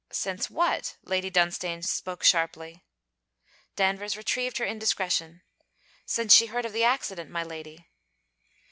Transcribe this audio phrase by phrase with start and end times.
[0.09, 2.83] 'Since what?' Lady Dunstane spoke sharply.
[3.75, 5.43] Danvers retrieved her indiscretion.
[6.07, 7.87] 'Since she heard of the accident, my lady.'